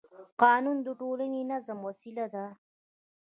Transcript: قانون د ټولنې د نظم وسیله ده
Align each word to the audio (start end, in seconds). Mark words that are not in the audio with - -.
قانون 0.41 0.77
د 0.83 0.87
ټولنې 0.99 1.41
د 1.45 1.47
نظم 1.51 1.79
وسیله 1.87 2.25
ده 2.33 2.45